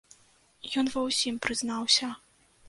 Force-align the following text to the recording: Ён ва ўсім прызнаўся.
Ён 0.81 0.89
ва 0.93 1.03
ўсім 1.09 1.37
прызнаўся. 1.47 2.11